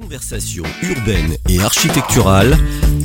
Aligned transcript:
Conversation 0.00 0.62
urbaine 0.82 1.38
et 1.48 1.58
architecturale, 1.62 2.54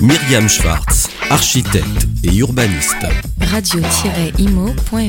Myriam 0.01 0.49
Schwartz, 0.49 1.07
architecte 1.29 2.05
et 2.25 2.35
urbaniste. 2.35 3.05
Radio-imo.fr 3.39 4.99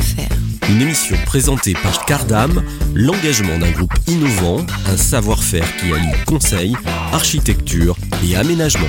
Une 0.70 0.80
émission 0.80 1.16
présentée 1.26 1.72
par 1.72 2.04
Cardam, 2.06 2.62
l'engagement 2.94 3.58
d'un 3.58 3.72
groupe 3.72 3.94
innovant, 4.06 4.64
un 4.86 4.96
savoir-faire 4.96 5.66
qui 5.78 5.92
allie 5.92 6.24
conseil, 6.24 6.76
architecture 7.12 7.96
et 8.24 8.36
aménagement. 8.36 8.86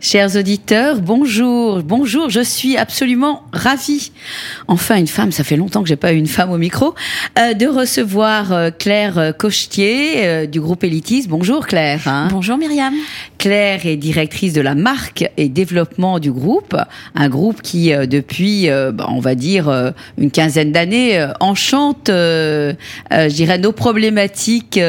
Chers 0.00 0.36
auditeurs, 0.36 1.00
bonjour, 1.00 1.82
bonjour, 1.82 2.28
je 2.28 2.40
suis 2.40 2.76
absolument 2.76 3.42
ravie, 3.52 4.12
enfin 4.68 4.96
une 4.96 5.06
femme, 5.06 5.32
ça 5.32 5.42
fait 5.42 5.56
longtemps 5.56 5.82
que 5.82 5.88
j'ai 5.88 5.96
pas 5.96 6.12
eu 6.12 6.16
une 6.16 6.26
femme 6.26 6.52
au 6.52 6.58
micro, 6.58 6.94
euh, 7.38 7.54
de 7.54 7.66
recevoir 7.66 8.52
euh, 8.52 8.70
Claire 8.70 9.32
Cochetier 9.38 10.26
euh, 10.26 10.46
du 10.46 10.60
groupe 10.60 10.84
Elitis. 10.84 11.26
Bonjour 11.28 11.66
Claire. 11.66 12.28
Bonjour 12.30 12.58
Myriam. 12.58 12.94
Claire 13.38 13.86
est 13.86 13.96
directrice 13.96 14.52
de 14.52 14.60
la 14.60 14.74
marque 14.74 15.30
et 15.36 15.48
développement 15.48 16.18
du 16.18 16.32
groupe, 16.32 16.76
un 17.14 17.28
groupe 17.28 17.62
qui 17.62 17.90
depuis, 17.90 18.68
bah, 18.68 19.06
on 19.08 19.20
va 19.20 19.34
dire, 19.34 19.92
une 20.18 20.30
quinzaine 20.30 20.72
d'années, 20.72 21.26
enchante, 21.40 22.06
je 22.08 22.74
dirais, 23.28 23.58
nos 23.58 23.72
problématiques 23.72 24.80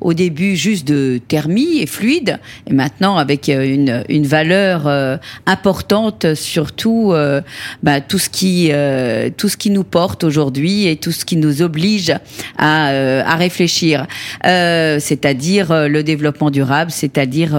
au 0.00 0.14
début 0.14 0.56
juste 0.56 0.86
de 0.86 1.20
thermie 1.28 1.78
et 1.80 1.86
fluide, 1.86 2.38
et 2.66 2.72
maintenant 2.72 3.16
avec 3.16 3.48
une, 3.48 4.04
une 4.08 4.26
valeur 4.26 4.86
euh, 4.86 5.16
importante, 5.46 6.34
surtout 6.34 7.12
euh, 7.12 7.40
bah, 7.82 8.00
tout 8.00 8.18
ce 8.18 8.28
qui 8.28 8.68
euh, 8.72 9.30
tout 9.36 9.48
ce 9.48 9.56
qui 9.56 9.70
nous 9.70 9.84
porte 9.84 10.24
aujourd'hui 10.24 10.86
et 10.86 10.96
tout 10.96 11.12
ce 11.12 11.24
qui 11.24 11.36
nous 11.36 11.62
oblige 11.62 12.12
à, 12.56 12.88
à 12.88 13.36
réfléchir, 13.36 14.06
c'est-à-dire 14.42 15.88
le 15.88 16.02
développement 16.02 16.50
durable, 16.50 16.90
c'est-à-dire 16.90 17.56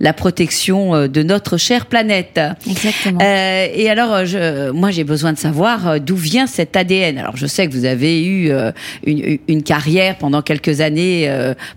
la 0.00 0.12
protection 0.12 1.06
de 1.06 1.22
notre 1.22 1.56
chère 1.56 1.86
planète. 1.86 2.40
Exactement. 2.68 3.20
et 3.20 3.88
alors, 3.88 4.24
je, 4.24 4.70
moi, 4.70 4.90
j'ai 4.90 5.04
besoin 5.04 5.32
de 5.32 5.38
savoir 5.38 6.00
d'où 6.00 6.16
vient 6.16 6.46
cet 6.46 6.76
ADN. 6.76 7.18
Alors, 7.18 7.36
je 7.36 7.46
sais 7.46 7.66
que 7.66 7.72
vous 7.72 7.84
avez 7.84 8.24
eu 8.24 8.52
une, 9.04 9.38
une 9.48 9.62
carrière 9.62 10.18
pendant 10.18 10.42
quelques 10.42 10.80
années 10.80 11.30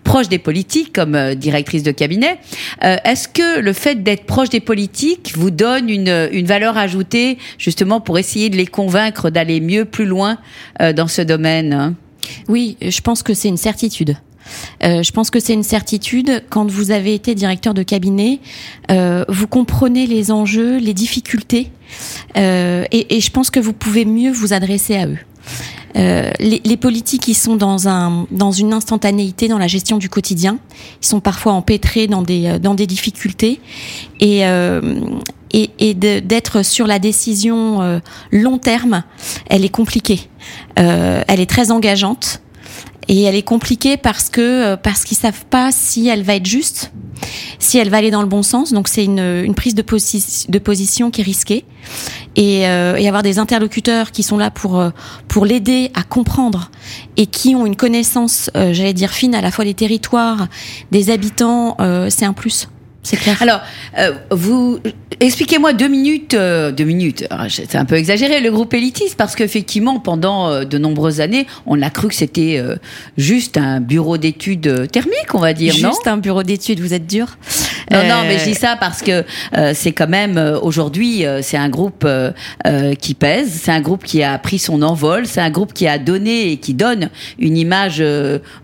proche 0.04 0.30
des 0.30 0.40
politiques 0.40 0.94
comme 0.94 1.36
directrice 1.36 1.84
de 1.84 1.92
cabinet. 1.92 2.38
Est-ce 2.82 3.28
que 3.28 3.60
le 3.60 3.74
fait 3.74 4.04
d'être 4.04 4.26
proche 4.26 4.50
des 4.50 4.60
politiques 4.60 5.34
vous 5.36 5.52
donne 5.52 5.90
une, 5.90 6.30
une, 6.32 6.46
valeur 6.46 6.78
ajoutée 6.78 7.38
justement 7.58 8.02
pour 8.02 8.18
essayer 8.18 8.50
de 8.50 8.58
les 8.58 8.68
convaincre 8.68 9.30
d'aller 9.30 9.60
mieux, 9.60 9.86
plus 9.86 10.06
loin 10.06 10.38
euh, 10.82 10.94
dans 10.94 11.08
ce 11.08 11.22
domaine? 11.22 11.96
Oui, 12.48 12.78
je 12.82 13.02
pense 13.02 13.24
que 13.24 13.34
c'est 13.34 13.48
une 13.48 13.58
certitude. 13.58 14.16
Euh, 14.84 15.04
je 15.04 15.12
pense 15.12 15.30
que 15.30 15.40
c'est 15.40 15.54
une 15.54 15.64
certitude. 15.64 16.44
Quand 16.50 16.70
vous 16.70 16.92
avez 16.92 17.14
été 17.14 17.36
directeur 17.36 17.74
de 17.74 17.84
cabinet, 17.84 18.40
euh, 18.90 19.26
vous 19.30 19.48
comprenez 19.48 20.08
les 20.08 20.32
enjeux, 20.32 20.78
les 20.78 20.94
difficultés, 20.94 21.72
euh, 22.38 22.86
et, 22.92 23.20
je 23.20 23.30
pense 23.32 23.50
que 23.50 23.60
vous 23.60 23.74
pouvez 23.74 24.06
mieux 24.06 24.32
vous 24.32 24.54
adresser 24.54 24.96
à 24.96 25.08
eux. 25.08 25.18
Les, 26.40 26.78
politiques, 26.78 27.28
ils 27.28 27.36
sont 27.36 27.58
dans 27.58 27.90
un 27.90 28.26
dans 28.32 28.52
une 28.52 28.72
instantanéité 28.72 29.50
dans 29.50 29.58
la 29.58 29.68
gestion 29.68 29.98
du 29.98 30.08
quotidien. 30.08 30.58
Ils 31.02 31.06
sont 31.06 31.20
parfois 31.20 31.52
empêtrés 31.52 32.08
dans 32.08 32.22
des 32.22 32.60
dans 32.60 32.76
des 32.76 32.88
difficultés 32.88 33.60
et 34.22 34.44
et, 35.54 35.94
d'être 35.94 36.64
sur 36.64 36.88
la 36.88 36.98
décision 36.98 38.02
long 38.32 38.58
terme, 38.58 39.04
elle 39.48 39.66
est 39.66 39.70
compliquée. 39.70 40.30
Elle 40.78 41.42
est 41.42 41.50
très 41.50 41.72
engageante 41.72 42.42
et 43.08 43.24
elle 43.24 43.36
est 43.36 43.44
compliquée 43.44 43.98
parce 43.98 44.30
que 44.30 44.76
parce 44.76 45.04
qu'ils 45.04 45.18
savent 45.18 45.46
pas 45.50 45.72
si 45.72 46.08
elle 46.08 46.24
va 46.24 46.36
être 46.36 46.46
juste 46.46 46.92
si 47.60 47.78
elle 47.78 47.90
va 47.90 47.98
aller 47.98 48.12
dans 48.12 48.22
le 48.22 48.28
bon 48.28 48.44
sens. 48.44 48.74
Donc 48.74 48.88
c'est 48.88 49.06
une, 49.06 49.20
une, 49.20 49.56
prise 49.56 49.76
de, 49.76 49.82
posi 49.82 50.46
de, 50.50 50.60
position 50.60 51.12
qui 51.12 51.22
est 51.22 51.24
risquée. 51.24 51.66
Et, 52.36 52.68
euh, 52.68 52.96
et, 52.96 53.08
avoir 53.08 53.24
des 53.24 53.40
interlocuteurs 53.40 54.12
qui 54.12 54.24
sont 54.24 54.38
là 54.38 54.52
pour, 54.52 54.80
euh, 54.80 54.92
pour 55.28 55.46
l'aider 55.46 55.92
à 55.94 56.04
comprendre 56.04 56.72
et 57.18 57.26
qui 57.26 57.56
ont 57.56 57.66
une 57.66 57.76
connaissance, 57.76 58.50
euh, 58.56 58.74
j'allais 58.74 58.94
dire, 58.94 59.12
fine 59.12 59.36
à 59.36 59.42
la 59.42 59.52
fois 59.52 59.66
des 59.66 59.74
territoires, 59.74 60.48
des 60.92 61.10
habitants, 61.10 61.76
euh, 61.82 62.10
c'est 62.10 62.26
un 62.26 62.34
plus. 62.34 62.70
C'est 63.04 63.18
clair. 63.18 63.38
Alors, 63.42 63.62
euh, 63.98 64.14
vous 64.30 64.80
expliquez-moi 65.20 65.74
deux 65.74 65.88
minutes, 65.88 66.34
euh, 66.34 66.72
deux 66.72 66.84
minutes. 66.84 67.28
C'est 67.50 67.76
un 67.76 67.86
peu 67.86 67.96
exagéré 67.96 68.42
le 68.42 68.52
groupe 68.52 68.74
élitiste 68.74 69.16
parce 69.16 69.36
qu'effectivement, 69.36 70.00
pendant 70.00 70.50
euh, 70.50 70.64
de 70.66 70.78
nombreuses 70.78 71.22
années, 71.22 71.48
on 71.66 71.82
a 71.82 71.90
cru 71.90 72.10
que 72.10 72.16
c'était 72.16 72.58
euh, 72.58 72.76
juste 73.18 73.58
un 73.58 73.80
bureau 73.80 74.18
d'études 74.18 74.90
thermiques, 74.92 75.34
on 75.34 75.40
va 75.40 75.54
dire, 75.54 75.74
juste 75.74 75.84
non? 75.84 75.90
Juste 75.90 76.08
un 76.08 76.18
bureau 76.18 76.44
d'études. 76.44 76.80
Vous 76.80 76.94
êtes 76.94 77.08
dur? 77.08 77.38
Non, 77.92 78.04
non, 78.04 78.24
mais 78.28 78.38
je 78.40 78.46
dis 78.46 78.56
ça 78.56 78.76
parce 78.80 79.02
que 79.02 79.24
c'est 79.74 79.92
quand 79.92 80.08
même 80.08 80.38
aujourd'hui, 80.62 81.26
c'est 81.42 81.58
un 81.58 81.70
groupe 81.70 82.08
qui 83.00 83.14
pèse, 83.14 83.60
c'est 83.64 83.72
un 83.72 83.82
groupe 83.82 84.04
qui 84.04 84.24
a 84.24 84.38
pris 84.38 84.60
son 84.60 84.82
envol, 84.82 85.26
c'est 85.26 85.42
un 85.42 85.50
groupe 85.50 85.74
qui 85.74 85.88
a 85.88 85.98
donné 85.98 86.52
et 86.52 86.58
qui 86.58 86.74
donne 86.74 87.10
une 87.40 87.58
image 87.58 88.04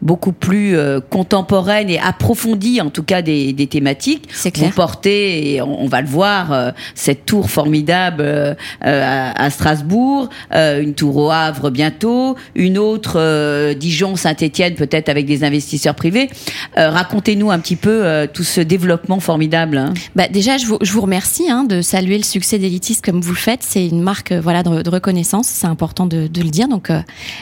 beaucoup 0.01 0.31
plus 0.31 0.77
contemporaine 1.09 1.89
et 1.89 1.99
approfondie, 1.99 2.81
en 2.81 2.89
tout 2.89 3.03
cas 3.03 3.21
des, 3.21 3.53
des 3.53 3.67
thématiques. 3.67 4.27
C'est 4.31 4.51
clair. 4.51 4.69
Vous 4.69 4.75
portez, 4.75 5.53
et 5.53 5.61
on, 5.61 5.83
on 5.83 5.87
va 5.87 6.01
le 6.01 6.07
voir, 6.07 6.51
euh, 6.51 6.71
cette 6.95 7.25
tour 7.25 7.49
formidable 7.49 8.21
euh, 8.21 8.53
à, 8.81 9.43
à, 9.43 9.49
Strasbourg, 9.49 10.29
euh, 10.53 10.81
une 10.81 10.93
tour 10.93 11.17
au 11.17 11.31
Havre 11.31 11.69
bientôt, 11.69 12.35
une 12.55 12.77
autre 12.77 13.73
Dijon, 13.73 14.15
Saint-Étienne, 14.15 14.75
peut-être 14.75 15.09
avec 15.09 15.25
des 15.25 15.43
investisseurs 15.43 15.95
privés. 15.95 16.29
Racontez-nous 16.75 17.51
un 17.51 17.59
petit 17.59 17.75
peu 17.75 18.27
tout 18.33 18.43
ce 18.43 18.61
développement 18.61 19.16
formidable. 19.19 19.77
Hein. 19.77 19.93
Bah, 20.15 20.27
déjà, 20.27 20.57
je 20.57 20.65
vous, 20.65 20.77
je 20.81 20.91
vous 20.91 21.01
remercie 21.01 21.49
hein, 21.49 21.63
de 21.63 21.81
saluer 21.81 22.17
le 22.17 22.23
succès 22.23 22.59
d'Elitis 22.59 23.01
comme 23.03 23.21
vous 23.21 23.33
le 23.33 23.37
faites. 23.37 23.63
C'est 23.63 23.87
une 23.87 24.01
marque 24.01 24.31
voilà 24.31 24.63
de, 24.63 24.81
de 24.81 24.89
reconnaissance. 24.89 25.47
C'est 25.47 25.67
important 25.67 26.05
de, 26.05 26.27
de, 26.27 26.41
le 26.41 26.49
dire. 26.49 26.67
Donc, 26.67 26.91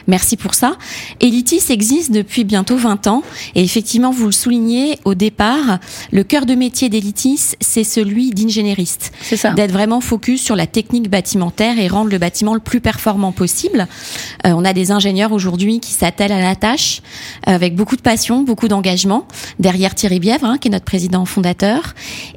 merci 0.07 0.37
pour 0.37 0.53
ça. 0.53 0.75
Elitis 1.19 1.63
existe 1.69 2.11
depuis 2.11 2.43
bientôt 2.43 2.77
20 2.77 3.07
ans. 3.07 3.23
Et 3.55 3.63
effectivement, 3.63 4.11
vous 4.11 4.25
le 4.25 4.31
soulignez 4.31 4.99
au 5.05 5.13
départ, 5.15 5.79
le 6.11 6.23
cœur 6.23 6.45
de 6.45 6.55
métier 6.55 6.89
d'Elitis, 6.89 7.55
c'est 7.59 7.83
celui 7.83 8.31
d'ingénériste. 8.31 9.11
C'est 9.21 9.37
ça. 9.37 9.51
D'être 9.51 9.71
vraiment 9.71 10.01
focus 10.01 10.41
sur 10.41 10.55
la 10.55 10.67
technique 10.67 11.09
bâtimentaire 11.09 11.79
et 11.79 11.87
rendre 11.87 12.09
le 12.09 12.17
bâtiment 12.17 12.53
le 12.53 12.59
plus 12.59 12.81
performant 12.81 13.31
possible. 13.31 13.87
Euh, 14.45 14.53
on 14.55 14.65
a 14.65 14.73
des 14.73 14.91
ingénieurs 14.91 15.31
aujourd'hui 15.31 15.79
qui 15.79 15.91
s'attellent 15.91 16.31
à 16.31 16.41
la 16.41 16.55
tâche 16.55 17.01
avec 17.43 17.75
beaucoup 17.75 17.95
de 17.95 18.01
passion, 18.01 18.43
beaucoup 18.43 18.67
d'engagement. 18.67 19.27
Derrière 19.59 19.95
Thierry 19.95 20.19
Bièvre, 20.19 20.45
hein, 20.45 20.57
qui 20.57 20.67
est 20.67 20.71
notre 20.71 20.85
président 20.85 21.25
fondateur. 21.25 21.54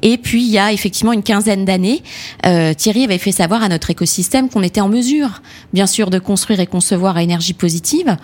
Et 0.01 0.17
puis, 0.17 0.43
il 0.43 0.49
y 0.49 0.57
a 0.57 0.71
effectivement 0.71 1.13
une 1.13 1.23
quinzaine 1.23 1.65
d'années, 1.65 2.01
euh, 2.45 2.73
Thierry 2.73 3.03
avait 3.03 3.17
fait 3.17 3.31
savoir 3.31 3.63
à 3.63 3.69
notre 3.69 3.89
écosystème 3.89 4.49
qu'on 4.49 4.63
était 4.63 4.81
en 4.81 4.89
mesure, 4.89 5.41
bien 5.73 5.87
sûr, 5.87 6.09
de 6.09 6.19
construire 6.19 6.59
et 6.59 6.67
concevoir 6.67 7.17
à 7.17 7.23
énergie 7.23 7.53
positive. 7.53 8.17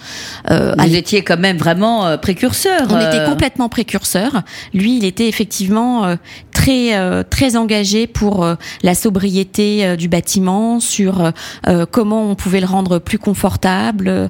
Euh, 0.49 0.73
Vous 0.77 0.95
étiez 0.95 1.23
quand 1.23 1.37
même 1.37 1.57
vraiment 1.57 2.07
euh, 2.07 2.17
précurseur. 2.17 2.81
On 2.89 2.99
était 2.99 3.25
complètement 3.25 3.69
précurseur. 3.69 4.43
Lui, 4.73 4.97
il 4.97 5.05
était 5.05 5.27
effectivement 5.27 6.05
euh, 6.05 6.15
très 6.65 6.97
euh, 6.97 7.21
très 7.21 7.57
engagé 7.57 8.07
pour 8.07 8.43
euh, 8.43 8.55
la 8.81 8.95
sobriété 8.95 9.85
euh, 9.85 9.95
du 9.95 10.07
bâtiment, 10.07 10.79
sur 10.79 11.31
comment 11.91 12.29
on 12.29 12.35
pouvait 12.35 12.59
le 12.59 12.65
rendre 12.65 12.99
plus 12.99 13.17
confortable, 13.19 14.29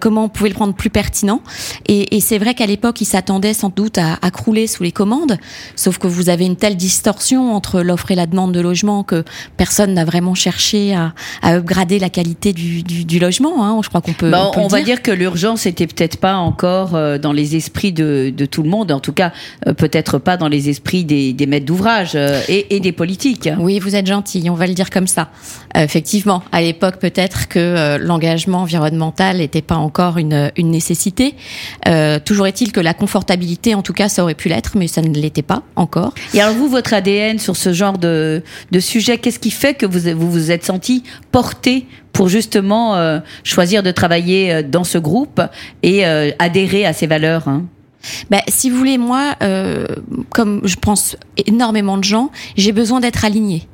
comment 0.00 0.24
on 0.24 0.28
pouvait 0.28 0.50
le 0.50 0.56
rendre 0.56 0.74
plus 0.74 0.90
pertinent. 0.90 1.40
Et, 1.86 2.16
et 2.16 2.20
c'est 2.20 2.38
vrai 2.38 2.54
qu'à 2.54 2.66
l'époque, 2.66 3.00
il 3.00 3.04
s'attendait 3.04 3.54
sans 3.54 3.70
doute 3.70 3.98
à, 3.98 4.18
à, 4.22 4.30
crouler 4.30 4.66
sous 4.66 4.82
les 4.82 4.92
commandes, 4.92 5.38
sauf 5.76 5.98
que 5.98 6.06
vous 6.06 6.28
avez 6.28 6.44
une 6.46 6.56
telle 6.56 6.76
distorsion 6.76 7.54
entre 7.54 7.80
l'offre 7.80 8.10
et 8.10 8.14
la 8.14 8.26
demande 8.26 8.52
de 8.52 8.60
logement 8.60 9.02
que 9.02 9.24
personne 9.56 9.94
n'a 9.94 10.04
vraiment 10.04 10.34
cherché 10.34 10.94
à, 10.94 11.14
à 11.42 11.54
upgrader 11.56 11.98
la 11.98 12.10
qualité 12.10 12.52
du, 12.52 12.82
du, 12.82 13.04
du 13.04 13.18
logement. 13.18 13.64
Hein, 13.64 13.80
je 13.82 13.88
crois 13.88 14.00
qu'on 14.00 14.12
peut. 14.12 14.30
Bon, 14.30 14.48
on, 14.48 14.52
peut 14.52 14.60
on 14.60 14.68
va 14.68 14.78
dire. 14.78 14.86
dire 14.86 15.02
que 15.02 15.10
l'urgence 15.10 15.66
était 15.66 15.86
peut-être 15.86 16.18
pas 16.18 16.36
encore 16.36 16.92
dans 17.18 17.32
les 17.32 17.56
esprits 17.56 17.92
de, 17.92 18.32
de, 18.34 18.46
tout 18.46 18.62
le 18.62 18.68
monde, 18.68 18.92
en 18.92 19.00
tout 19.00 19.12
cas 19.12 19.32
peut-être 19.76 20.18
pas 20.18 20.36
dans 20.36 20.48
les 20.48 20.68
esprits 20.68 21.04
des, 21.04 21.32
des 21.32 21.46
maîtres 21.46 21.66
euh, 22.14 22.40
et, 22.48 22.76
et, 22.76 22.80
des 22.80 22.92
politiques. 22.92 23.48
Oui, 23.58 23.78
vous 23.78 23.96
êtes 23.96 24.06
gentil, 24.06 24.48
on 24.50 24.54
va 24.54 24.66
le 24.66 24.74
dire 24.74 24.90
comme 24.90 25.06
ça. 25.06 25.28
Euh, 25.76 25.82
effectivement, 25.82 26.42
à 26.52 26.60
l'époque, 26.60 26.96
peut-être 26.98 27.48
que 27.48 27.58
euh, 27.58 27.98
l'engagement 27.98 28.58
environnemental 28.62 29.38
n'était 29.38 29.62
pas 29.62 29.76
encore 29.76 30.18
une, 30.18 30.50
une 30.56 30.70
nécessité. 30.70 31.34
Euh, 31.88 32.18
toujours 32.24 32.46
est-il 32.46 32.72
que 32.72 32.80
la 32.80 32.94
confortabilité, 32.94 33.74
en 33.74 33.82
tout 33.82 33.92
cas, 33.92 34.08
ça 34.08 34.22
aurait 34.22 34.34
pu 34.34 34.48
l'être, 34.48 34.72
mais 34.76 34.86
ça 34.86 35.02
ne 35.02 35.12
l'était 35.12 35.42
pas 35.42 35.62
encore. 35.76 36.14
Et 36.32 36.40
alors 36.40 36.54
vous, 36.54 36.68
votre 36.68 36.94
ADN 36.94 37.38
sur 37.38 37.56
ce 37.56 37.72
genre 37.72 37.98
de, 37.98 38.42
de 38.70 38.80
sujet, 38.80 39.18
qu'est-ce 39.18 39.38
qui 39.38 39.50
fait 39.50 39.74
que 39.74 39.86
vous 39.86 40.14
vous, 40.16 40.30
vous 40.30 40.50
êtes 40.50 40.64
senti 40.64 41.02
porté 41.32 41.86
pour 42.12 42.28
justement 42.28 42.96
euh, 42.96 43.18
choisir 43.42 43.82
de 43.82 43.90
travailler 43.90 44.62
dans 44.62 44.84
ce 44.84 44.98
groupe 44.98 45.42
et 45.82 46.06
euh, 46.06 46.30
adhérer 46.38 46.86
à 46.86 46.92
ces 46.92 47.06
valeurs 47.06 47.48
hein? 47.48 47.64
Ben, 48.30 48.40
si 48.48 48.70
vous 48.70 48.76
voulez, 48.76 48.98
moi, 48.98 49.34
euh, 49.42 49.86
comme 50.30 50.60
je 50.64 50.76
pense 50.76 51.16
énormément 51.46 51.98
de 51.98 52.04
gens, 52.04 52.30
j'ai 52.56 52.72
besoin 52.72 53.00
d'être 53.00 53.24
alignée. 53.24 53.66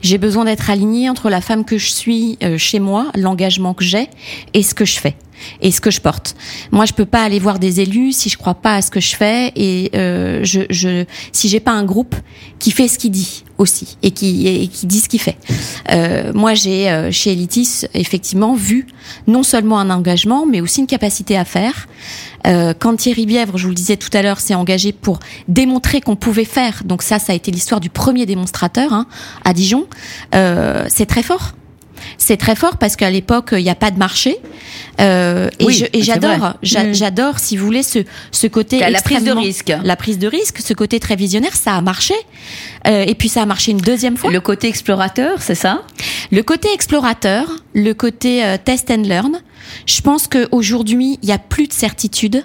J'ai 0.00 0.18
besoin 0.18 0.46
d'être 0.46 0.70
alignée 0.70 1.10
entre 1.10 1.28
la 1.28 1.40
femme 1.40 1.64
que 1.64 1.76
je 1.76 1.90
suis 1.90 2.38
euh, 2.42 2.56
chez 2.56 2.80
moi, 2.80 3.06
l'engagement 3.14 3.74
que 3.74 3.84
j'ai 3.84 4.08
et 4.54 4.62
ce 4.62 4.74
que 4.74 4.86
je 4.86 4.98
fais. 4.98 5.16
et 5.60 5.70
ce 5.70 5.80
que 5.80 5.90
je 5.90 6.00
porte. 6.00 6.36
Moi, 6.72 6.84
je 6.84 6.92
peux 6.92 7.04
pas 7.04 7.22
aller 7.22 7.38
voir 7.38 7.58
des 7.58 7.80
élus 7.80 8.12
si 8.12 8.28
je 8.28 8.36
crois 8.36 8.54
pas 8.54 8.76
à 8.76 8.82
ce 8.82 8.90
que 8.90 9.00
je 9.00 9.16
fais 9.16 9.52
et 9.56 9.90
euh, 9.94 10.40
je, 10.44 10.62
je, 10.70 11.04
si 11.32 11.48
j'ai 11.48 11.60
pas 11.60 11.72
un 11.72 11.84
groupe 11.84 12.14
qui 12.58 12.70
fait 12.70 12.88
ce 12.88 12.98
qu'il 12.98 13.10
dit 13.10 13.44
aussi 13.58 13.96
et 14.02 14.10
qui, 14.10 14.46
et 14.46 14.68
qui 14.68 14.86
dit 14.86 15.00
ce 15.00 15.08
qu'il 15.08 15.20
fait. 15.20 15.36
Euh, 15.90 16.32
moi, 16.34 16.54
j'ai 16.54 16.90
euh, 16.90 17.10
chez 17.10 17.32
Elitis 17.32 17.86
effectivement 17.94 18.54
vu 18.54 18.86
non 19.26 19.42
seulement 19.42 19.78
un 19.78 19.90
engagement, 19.90 20.46
mais 20.46 20.60
aussi 20.60 20.80
une 20.80 20.86
capacité 20.86 21.36
à 21.36 21.44
faire. 21.44 21.86
Euh, 22.46 22.74
quand 22.78 22.96
Thierry 22.96 23.26
Bièvre, 23.26 23.56
je 23.58 23.64
vous 23.64 23.70
le 23.70 23.74
disais 23.74 23.96
tout 23.96 24.10
à 24.12 24.22
l'heure, 24.22 24.40
s'est 24.40 24.54
engagé 24.54 24.92
pour 24.92 25.18
démontrer 25.48 26.00
qu'on 26.00 26.16
pouvait 26.16 26.44
faire, 26.44 26.82
donc 26.84 27.02
ça, 27.02 27.18
ça 27.18 27.32
a 27.32 27.36
été 27.36 27.50
l'histoire 27.50 27.80
du 27.80 27.90
premier 27.90 28.26
démonstrateur 28.26 28.92
hein, 28.92 29.06
à 29.44 29.52
Dijon, 29.52 29.86
euh, 30.34 30.86
c'est 30.88 31.06
très 31.06 31.22
fort. 31.22 31.52
C'est 32.18 32.36
très 32.36 32.56
fort 32.56 32.76
parce 32.78 32.96
qu'à 32.96 33.10
l'époque, 33.10 33.50
il 33.52 33.62
n'y 33.62 33.70
a 33.70 33.74
pas 33.74 33.90
de 33.90 33.98
marché. 33.98 34.38
Euh, 35.00 35.48
et 35.58 35.64
Oui, 35.64 35.74
je- 35.74 35.84
et 35.84 35.88
c'est 35.98 36.02
j'adore, 36.02 36.36
vrai. 36.38 36.50
j'a- 36.62 36.84
Mm. 36.84 36.94
j'adore, 36.94 37.38
si 37.38 37.56
vous 37.56 37.64
voulez, 37.66 37.82
ce, 37.82 38.00
ce 38.32 38.46
côté 38.46 38.78
La 38.80 39.00
prise 39.00 39.22
de 39.24 39.32
risque? 39.32 39.72
La 39.84 39.96
prise 39.96 40.18
de 40.18 40.26
risque, 40.26 40.58
ce 40.60 40.72
côté 40.74 40.98
très 41.00 41.16
visionnaire, 41.16 41.54
ça 41.54 41.74
a 41.74 41.80
marché. 41.82 42.14
Euh, 42.86 43.04
et 43.06 43.14
puis 43.14 43.28
ça 43.28 43.42
a 43.42 43.46
marché 43.46 43.72
une 43.72 43.78
deuxième 43.78 44.16
fois. 44.16 44.30
Le 44.30 44.40
côté 44.40 44.68
explorateur, 44.68 45.42
c'est 45.42 45.54
ça? 45.54 45.82
Le 46.32 46.42
côté 46.42 46.68
explorateur, 46.72 47.44
le 47.74 47.92
côté 47.92 48.44
euh, 48.44 48.56
test 48.62 48.90
and 48.90 49.02
learn, 49.04 49.40
je 49.86 50.00
pense 50.00 50.26
qu'aujourd'hui, 50.26 51.18
il 51.22 51.26
n'y 51.26 51.32
a 51.32 51.38
plus 51.38 51.68
de 51.68 51.72
certitude. 51.72 52.44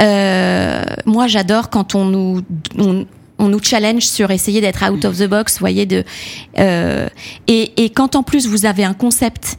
Euh, 0.00 0.82
moi, 1.06 1.26
j'adore 1.26 1.70
quand 1.70 1.94
on 1.94 2.04
nous, 2.04 2.40
on, 2.78 3.06
on 3.38 3.48
nous 3.48 3.62
challenge 3.62 4.06
sur 4.06 4.30
essayer 4.30 4.60
d'être 4.60 4.82
out 4.88 5.04
of 5.04 5.18
the 5.18 5.26
box, 5.28 5.58
voyez, 5.58 5.86
de, 5.86 6.04
euh, 6.58 7.08
et, 7.46 7.84
et 7.84 7.90
quand 7.90 8.16
en 8.16 8.22
plus 8.22 8.46
vous 8.46 8.66
avez 8.66 8.84
un 8.84 8.94
concept 8.94 9.58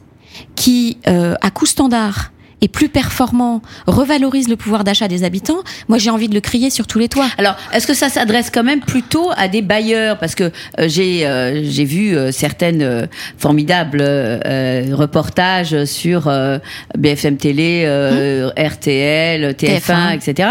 qui, 0.54 0.98
euh, 1.06 1.34
à 1.40 1.50
coût 1.50 1.66
standard, 1.66 2.32
est 2.60 2.68
plus 2.68 2.88
performant, 2.88 3.62
revalorise 3.86 4.48
le 4.48 4.56
pouvoir 4.56 4.84
d'achat 4.84 5.08
des 5.08 5.24
habitants, 5.24 5.58
moi 5.88 5.98
j'ai 5.98 6.10
envie 6.10 6.28
de 6.28 6.34
le 6.34 6.40
crier 6.40 6.70
sur 6.70 6.86
tous 6.86 6.98
les 6.98 7.08
toits. 7.08 7.28
Alors, 7.38 7.56
est-ce 7.72 7.86
que 7.86 7.94
ça 7.94 8.08
s'adresse 8.08 8.50
quand 8.50 8.64
même 8.64 8.80
plutôt 8.80 9.30
à 9.36 9.48
des 9.48 9.62
bailleurs? 9.62 10.18
Parce 10.18 10.34
que 10.34 10.44
euh, 10.44 10.86
j'ai 10.86 11.26
euh, 11.26 11.62
j'ai 11.62 11.84
vu 11.84 12.16
euh, 12.16 12.32
certaines 12.32 12.82
euh, 12.82 13.06
formidables 13.36 14.00
euh, 14.00 14.86
reportages 14.92 15.84
sur 15.84 16.28
euh, 16.28 16.58
BFM 16.96 17.36
Télé, 17.36 17.84
euh, 17.86 18.50
RTL, 18.56 19.52
TF1, 19.52 19.80
TF1. 19.80 20.14
etc. 20.16 20.48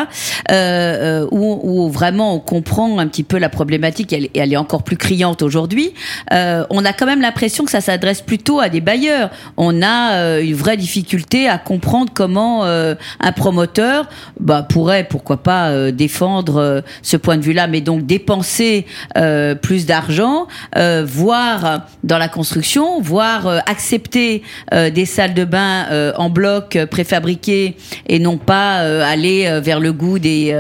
Où, 1.32 1.60
où 1.64 1.90
vraiment 1.90 2.36
on 2.36 2.40
comprend 2.40 3.00
un 3.00 3.08
petit 3.08 3.24
peu 3.24 3.38
la 3.38 3.50
problématique. 3.50 4.14
Elle, 4.14 4.26
et 4.26 4.40
elle 4.40 4.54
est 4.54 4.58
encore 4.58 4.84
plus 4.84 4.98
criante 4.98 5.42
aujourd'hui. 5.42 5.94
Euh, 6.32 6.66
on 6.70 6.86
a 6.86 6.94
quand 6.94 7.06
même 7.06 7.22
l'impression 7.22 7.66
que 7.66 7.72
ça 7.72 7.82
s'adresse 7.82 8.22
plutôt 8.22 8.60
à 8.60 8.70
des 8.70 8.82
bailleurs. 8.82 9.30
On 9.58 9.82
a 9.82 10.14
euh, 10.14 10.44
une 10.44 10.56
vraie 10.56 10.78
difficulté 10.78 11.48
à 11.48 11.58
comprendre 11.58 11.97
comment 12.06 12.66
euh, 12.66 12.96
un 13.20 13.32
promoteur 13.32 14.08
bah, 14.40 14.66
pourrait, 14.68 15.08
pourquoi 15.10 15.38
pas, 15.38 15.70
euh, 15.70 15.92
défendre 15.92 16.58
euh, 16.58 16.82
ce 17.02 17.18
point 17.18 17.38
de 17.38 17.42
vue-là, 17.42 17.68
mais 17.68 17.82
donc 17.82 18.06
dépenser 18.06 18.86
plus 19.62 19.86
d'argent, 19.86 20.48
voire 21.06 21.82
dans 22.04 22.18
la 22.18 22.28
construction, 22.28 23.02
voire 23.02 23.48
euh, 23.48 23.60
accepter 23.66 24.44
des 24.72 25.06
salles 25.06 25.34
de 25.34 25.46
bain 25.46 26.14
en 26.18 26.30
bloc 26.30 26.78
préfabriquées 26.90 27.76
et 28.08 28.20
non 28.20 28.38
pas 28.38 28.80
aller 29.06 29.60
vers 29.62 29.80
le 29.80 29.94
goût 29.94 30.20
des, 30.20 30.56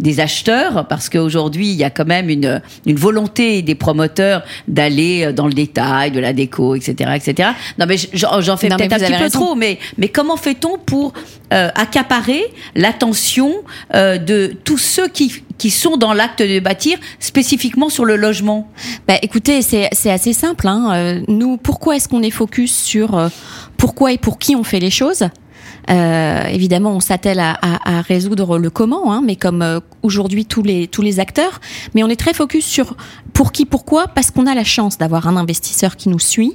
des 0.00 0.20
acheteurs, 0.20 0.86
parce 0.88 1.08
qu'aujourd'hui, 1.08 1.68
il 1.68 1.76
y 1.76 1.84
a 1.84 1.90
quand 1.90 2.06
même 2.06 2.28
une, 2.28 2.60
une 2.86 2.96
volonté 2.96 3.62
des 3.62 3.74
promoteurs 3.74 4.42
d'aller 4.68 5.32
dans 5.32 5.46
le 5.46 5.54
détail, 5.54 6.10
de 6.10 6.20
la 6.20 6.32
déco, 6.32 6.74
etc. 6.74 7.10
etc. 7.14 7.50
Non, 7.78 7.86
mais 7.86 7.96
j'en 8.12 8.56
fais 8.56 8.68
peut-être 8.68 8.92
un 8.92 8.98
petit 8.98 9.12
peu 9.12 9.18
raison. 9.18 9.40
trop, 9.40 9.54
mais, 9.54 9.78
mais 9.98 10.08
comment 10.08 10.36
fait-on 10.36 10.78
pour 10.84 11.12
euh, 11.52 11.70
accaparer 11.74 12.42
l'attention 12.74 13.52
euh, 13.94 14.18
de 14.18 14.54
tous 14.64 14.78
ceux 14.78 15.08
qui, 15.08 15.42
sont 15.70 15.96
dans 15.96 16.12
l'acte 16.12 16.42
de 16.42 16.58
bâtir, 16.60 16.98
spécifiquement 17.20 17.88
sur 17.88 18.04
le 18.04 18.16
logement 18.16 18.68
Bah, 19.06 19.14
écoutez, 19.22 19.62
c'est 19.62 20.10
assez 20.10 20.32
simple. 20.32 20.66
Hein. 20.66 20.92
Euh, 20.94 21.20
nous, 21.28 21.56
pourquoi 21.56 21.96
est-ce 21.96 22.08
qu'on 22.08 22.22
est 22.22 22.30
focus 22.30 22.74
sur 22.74 23.30
pourquoi 23.76 24.12
et 24.12 24.18
pour 24.18 24.38
qui 24.38 24.56
on 24.56 24.64
fait 24.64 24.80
les 24.80 24.90
choses? 24.90 25.24
Euh, 25.90 26.44
évidemment, 26.46 26.92
on 26.92 27.00
s'attelle 27.00 27.40
à, 27.40 27.52
à- 27.60 27.98
à 27.98 28.02
résoudre 28.02 28.58
le 28.58 28.70
comment, 28.70 29.12
hein, 29.12 29.22
mais 29.24 29.36
comme 29.36 29.62
euh, 29.62 29.80
aujourd'hui 30.02 30.44
tous 30.46 30.62
les 30.62 30.86
tous 30.86 31.02
les 31.02 31.18
acteurs, 31.20 31.60
mais 31.94 32.02
on 32.04 32.08
est 32.08 32.16
très 32.16 32.34
focus 32.34 32.64
sur 32.64 32.96
pour 33.32 33.50
qui, 33.50 33.64
pourquoi, 33.64 34.08
parce 34.08 34.30
qu'on 34.30 34.46
a 34.46 34.54
la 34.54 34.62
chance 34.64 34.98
d'avoir 34.98 35.26
un 35.26 35.36
investisseur 35.36 35.96
qui 35.96 36.08
nous 36.10 36.18
suit. 36.18 36.52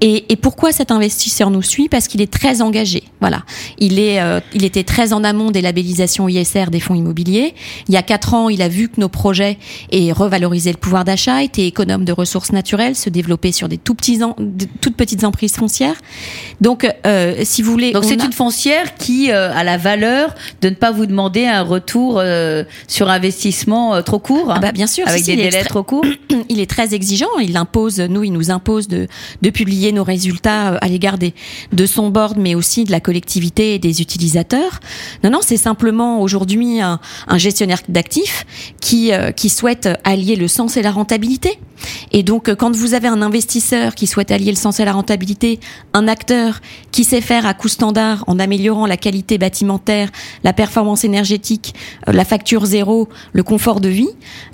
Et, 0.00 0.30
et 0.32 0.36
pourquoi 0.36 0.70
cet 0.70 0.90
investisseur 0.90 1.50
nous 1.50 1.62
suit? 1.62 1.88
Parce 1.88 2.06
qu'il 2.08 2.20
est 2.20 2.30
très 2.32 2.60
engagé. 2.62 3.04
Voilà, 3.20 3.42
il 3.78 3.98
est 3.98 4.20
euh, 4.20 4.40
il 4.54 4.64
était 4.64 4.84
très 4.84 5.12
en 5.12 5.24
amont 5.24 5.50
des 5.50 5.62
labellisations 5.62 6.28
ISR 6.28 6.66
des 6.70 6.80
fonds 6.80 6.94
immobiliers. 6.94 7.54
Il 7.88 7.94
y 7.94 7.96
a 7.96 8.02
quatre 8.02 8.34
ans, 8.34 8.48
il 8.48 8.62
a 8.62 8.68
vu 8.68 8.88
que 8.88 9.00
nos 9.00 9.08
projets 9.08 9.58
et 9.90 10.12
revaloriser 10.12 10.70
le 10.70 10.78
pouvoir 10.78 11.04
d'achat, 11.04 11.42
étaient 11.42 11.66
économes 11.66 12.04
de 12.04 12.12
ressources 12.12 12.52
naturelles, 12.52 12.94
se 12.94 13.10
développer 13.10 13.50
sur 13.52 13.68
des 13.68 13.78
tout 13.78 13.94
petits 13.94 14.22
en- 14.22 14.36
de 14.38 14.66
toutes 14.80 14.96
petites 14.96 15.24
emprises 15.24 15.54
foncières. 15.56 15.96
Donc, 16.60 16.86
euh, 17.06 17.34
si 17.44 17.62
vous 17.62 17.72
voulez, 17.72 17.92
Donc 17.92 18.04
on 18.04 18.08
c'est 18.08 18.20
a- 18.20 18.24
une 18.24 18.32
foncière 18.32 18.59
qui 18.98 19.30
euh, 19.30 19.52
a 19.54 19.64
la 19.64 19.76
valeur 19.76 20.34
de 20.60 20.68
ne 20.68 20.74
pas 20.74 20.90
vous 20.90 21.06
demander 21.06 21.46
un 21.46 21.62
retour 21.62 22.18
euh, 22.18 22.64
sur 22.88 23.08
investissement 23.08 23.94
euh, 23.94 24.02
trop 24.02 24.18
court, 24.18 24.52
Ah 24.54 24.58
bah, 24.58 24.72
bien 24.72 24.86
sûr, 24.86 25.06
avec 25.08 25.20
si, 25.20 25.26
des 25.26 25.32
il 25.32 25.40
est 25.40 25.44
délais 25.44 25.58
extra- 25.58 25.68
trop 25.70 25.82
courts. 25.82 26.04
il 26.48 26.60
est 26.60 26.68
très 26.68 26.94
exigeant. 26.94 27.38
Il 27.40 27.56
impose, 27.56 27.98
nous, 28.00 28.24
il 28.24 28.32
nous 28.32 28.50
impose 28.50 28.88
de, 28.88 29.06
de 29.42 29.50
publier 29.50 29.92
nos 29.92 30.04
résultats 30.04 30.76
à 30.76 30.88
l'égard 30.88 31.18
des, 31.18 31.34
de 31.72 31.86
son 31.86 32.10
board, 32.10 32.36
mais 32.38 32.54
aussi 32.54 32.84
de 32.84 32.90
la 32.92 33.00
collectivité 33.00 33.74
et 33.74 33.78
des 33.78 34.00
utilisateurs. 34.02 34.80
Non, 35.24 35.30
non, 35.30 35.40
c'est 35.42 35.56
simplement 35.56 36.20
aujourd'hui 36.20 36.80
un, 36.80 37.00
un 37.28 37.38
gestionnaire 37.38 37.80
d'actifs 37.88 38.44
qui, 38.80 39.10
qui 39.36 39.48
souhaite 39.48 39.88
allier 40.04 40.36
le 40.36 40.48
sens 40.48 40.76
et 40.76 40.82
la 40.82 40.90
rentabilité. 40.90 41.58
Et 42.12 42.22
donc, 42.22 42.48
euh, 42.48 42.54
quand 42.54 42.74
vous 42.74 42.94
avez 42.94 43.08
un 43.08 43.22
investisseur 43.22 43.94
qui 43.94 44.06
souhaite 44.06 44.30
allier 44.30 44.50
le 44.50 44.56
sens 44.56 44.80
et 44.80 44.84
la 44.84 44.92
rentabilité, 44.92 45.60
un 45.92 46.08
acteur 46.08 46.60
qui 46.92 47.04
sait 47.04 47.20
faire 47.20 47.46
à 47.46 47.54
coût 47.54 47.68
standard 47.68 48.24
en 48.26 48.38
améliorant 48.38 48.86
la 48.86 48.96
qualité 48.96 49.38
bâtimentaire, 49.38 50.10
la 50.44 50.52
performance 50.52 51.04
énergétique, 51.04 51.74
euh, 52.08 52.12
la 52.12 52.24
facture 52.24 52.64
zéro, 52.66 53.08
le 53.32 53.42
confort 53.42 53.80
de 53.80 53.88
vie, 53.88 54.10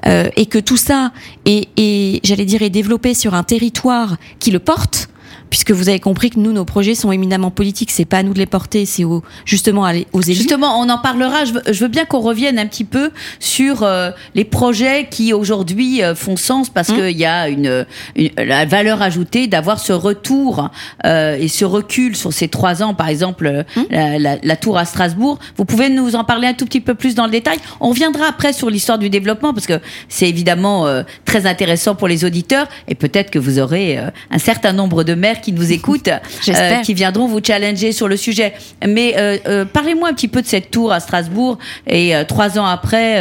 euh, 0.06 0.28
et 0.36 0.46
que 0.46 0.58
tout 0.58 0.76
ça 0.76 1.12
est, 1.44 1.68
est 1.76 2.20
j'allais 2.24 2.44
dire, 2.44 2.62
est 2.62 2.70
développé 2.70 3.14
sur 3.14 3.34
un 3.34 3.42
territoire 3.42 4.16
qui 4.38 4.50
le 4.50 4.58
porte, 4.58 5.08
puisque 5.50 5.70
vous 5.70 5.88
avez 5.88 6.00
compris 6.00 6.30
que 6.30 6.38
nous, 6.38 6.52
nos 6.52 6.64
projets 6.64 6.94
sont 6.94 7.12
éminemment 7.12 7.50
politiques, 7.50 7.90
c'est 7.90 8.04
pas 8.04 8.18
à 8.18 8.22
nous 8.22 8.32
de 8.34 8.38
les 8.38 8.46
porter, 8.46 8.86
c'est 8.86 9.04
au, 9.04 9.22
justement 9.44 9.84
à 9.84 9.92
aux 10.12 10.20
élus. 10.22 10.34
Justement, 10.36 10.80
on 10.80 10.88
en 10.88 10.98
parlera. 10.98 11.44
Je 11.44 11.52
veux, 11.52 11.62
je 11.68 11.80
veux 11.80 11.88
bien 11.88 12.04
qu'on 12.04 12.20
revienne 12.20 12.58
un 12.58 12.66
petit 12.66 12.84
peu 12.84 13.10
sur 13.40 13.82
euh, 13.82 14.10
les 14.34 14.44
projets 14.44 15.08
qui 15.10 15.32
aujourd'hui 15.32 16.02
euh, 16.02 16.14
font 16.14 16.36
sens 16.36 16.70
parce 16.70 16.88
Mmh. 16.90 16.96
qu'il 16.96 17.18
y 17.18 17.24
a 17.24 17.48
une, 17.48 17.86
une- 18.14 18.30
la 18.36 18.64
valeur 18.64 19.02
ajoutée 19.02 19.46
d'avoir 19.48 19.80
ce 19.80 19.92
retour 19.92 20.70
euh, 21.04 21.36
et 21.36 21.48
ce 21.48 21.64
recul 21.64 22.14
sur 22.16 22.32
ces 22.32 22.48
trois 22.48 22.82
ans, 22.82 22.94
par 22.94 23.08
exemple 23.08 23.64
Mmh. 23.76 23.80
la, 23.90 24.18
la- 24.18 24.36
la 24.42 24.56
tour 24.56 24.78
à 24.78 24.84
Strasbourg. 24.84 25.38
Vous 25.56 25.64
pouvez 25.64 25.88
nous 25.88 26.14
en 26.16 26.24
parler 26.24 26.46
un 26.48 26.54
tout 26.54 26.64
petit 26.64 26.80
peu 26.80 26.94
plus 26.94 27.14
dans 27.14 27.24
le 27.26 27.30
détail. 27.30 27.58
On 27.80 27.88
reviendra 27.90 28.26
après 28.28 28.52
sur 28.52 28.70
l'histoire 28.70 28.98
du 28.98 29.10
développement 29.10 29.52
parce 29.52 29.66
que 29.66 29.80
c'est 30.08 30.28
évidemment 30.28 30.86
très 31.24 31.46
intéressant 31.46 31.94
pour 31.94 32.08
les 32.08 32.24
auditeurs 32.24 32.66
et 32.88 32.94
peut-être 32.94 33.30
que 33.30 33.38
vous 33.38 33.58
aurez 33.58 33.98
un 34.30 34.38
certain 34.38 34.72
nombre 34.72 35.04
de 35.04 35.14
maires 35.14 35.35
qui 35.40 35.52
nous 35.52 35.72
écoutent, 35.72 36.08
euh, 36.08 36.76
qui 36.82 36.94
viendront 36.94 37.26
vous 37.28 37.40
challenger 37.42 37.92
sur 37.92 38.08
le 38.08 38.16
sujet. 38.16 38.54
Mais 38.86 39.14
euh, 39.16 39.36
euh, 39.46 39.64
parlez-moi 39.64 40.08
un 40.08 40.12
petit 40.14 40.28
peu 40.28 40.42
de 40.42 40.46
cette 40.46 40.70
tour 40.70 40.92
à 40.92 41.00
Strasbourg 41.00 41.58
et 41.86 42.14
euh, 42.14 42.24
trois 42.24 42.58
ans 42.58 42.66
après, 42.66 43.16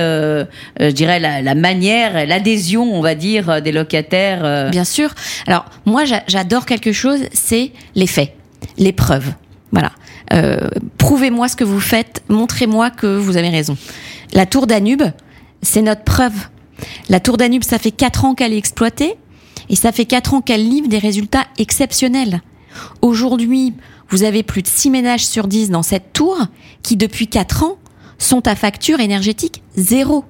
je 0.79 0.91
dirais 0.91 1.19
la, 1.19 1.41
la 1.41 1.55
manière, 1.55 2.25
l'adhésion, 2.27 2.83
on 2.93 3.01
va 3.01 3.15
dire, 3.15 3.61
des 3.61 3.71
locataires. 3.71 4.69
Bien 4.71 4.83
sûr. 4.85 5.09
Alors 5.47 5.65
moi, 5.85 6.05
j'a- 6.05 6.23
j'adore 6.27 6.65
quelque 6.65 6.91
chose, 6.91 7.19
c'est 7.33 7.71
les 7.95 8.07
faits, 8.07 8.33
les 8.77 8.91
preuves. 8.93 9.31
Voilà. 9.71 9.91
Euh, 10.33 10.57
Prouvez-moi 10.97 11.47
ce 11.49 11.55
que 11.55 11.63
vous 11.63 11.79
faites, 11.79 12.23
montrez-moi 12.29 12.89
que 12.89 13.05
vous 13.17 13.37
avez 13.37 13.49
raison. 13.49 13.77
La 14.33 14.45
tour 14.45 14.65
Danube, 14.67 15.03
c'est 15.61 15.81
notre 15.81 16.03
preuve. 16.03 16.33
La 17.09 17.19
tour 17.19 17.37
Danube, 17.37 17.63
ça 17.63 17.77
fait 17.77 17.91
quatre 17.91 18.25
ans 18.25 18.33
qu'elle 18.33 18.53
est 18.53 18.57
exploitée 18.57 19.15
et 19.69 19.75
ça 19.75 19.91
fait 19.91 20.05
quatre 20.05 20.33
ans 20.33 20.41
qu'elle 20.41 20.67
livre 20.67 20.87
des 20.87 20.99
résultats 20.99 21.45
exceptionnels. 21.57 22.41
Aujourd'hui, 23.01 23.73
vous 24.09 24.23
avez 24.23 24.43
plus 24.43 24.61
de 24.61 24.67
6 24.67 24.89
ménages 24.89 25.25
sur 25.25 25.47
10 25.47 25.69
dans 25.69 25.83
cette 25.83 26.13
tour 26.13 26.37
qui, 26.83 26.95
depuis 26.95 27.27
quatre 27.27 27.63
ans, 27.63 27.77
sont 28.17 28.47
à 28.47 28.55
facture 28.55 28.99
énergétique 28.99 29.61
zéro. 29.75 30.25